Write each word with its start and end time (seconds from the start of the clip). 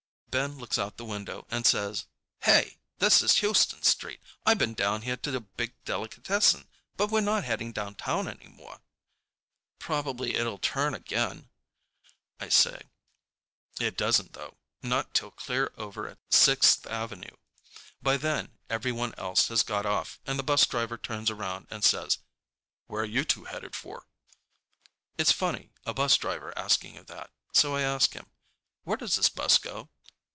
Ben 0.31 0.57
looks 0.57 0.77
out 0.77 0.95
the 0.95 1.03
window 1.03 1.45
and 1.51 1.67
says, 1.67 2.05
"Hey, 2.43 2.79
this 2.99 3.21
is 3.21 3.35
Houston 3.39 3.83
Street. 3.83 4.21
I 4.45 4.53
been 4.53 4.73
down 4.73 5.01
here 5.01 5.17
to 5.17 5.35
a 5.35 5.41
big 5.41 5.73
delicatessen. 5.83 6.69
But 6.95 7.11
we're 7.11 7.19
not 7.19 7.43
heading 7.43 7.73
downtown 7.73 8.29
anymore." 8.29 8.81
"Probably 9.77 10.35
it'll 10.35 10.57
turn 10.57 10.93
again," 10.93 11.49
I 12.39 12.47
say. 12.47 12.83
It 13.77 13.97
doesn't, 13.97 14.31
though, 14.31 14.55
not 14.81 15.13
till 15.13 15.31
clear 15.31 15.73
over 15.75 16.07
at 16.07 16.19
Sixth 16.29 16.87
Avenue. 16.87 17.35
By 18.01 18.15
then 18.15 18.57
everyone 18.69 19.13
else 19.17 19.49
has 19.49 19.63
got 19.63 19.85
off 19.85 20.21
and 20.25 20.39
the 20.39 20.43
bus 20.43 20.65
driver 20.65 20.97
turns 20.97 21.29
around 21.29 21.67
and 21.69 21.83
says, 21.83 22.19
"Where 22.87 23.03
you 23.03 23.25
two 23.25 23.43
headed 23.43 23.75
for?" 23.75 24.07
It's 25.17 25.33
funny, 25.33 25.73
a 25.85 25.93
bus 25.93 26.15
driver 26.15 26.57
asking 26.57 26.95
you 26.95 27.03
that, 27.03 27.33
so 27.53 27.75
I 27.75 27.81
ask 27.81 28.13
him, 28.13 28.27
"Where 28.85 28.95
does 28.95 29.17
this 29.17 29.27
bus 29.27 29.57
go?" 29.57 29.89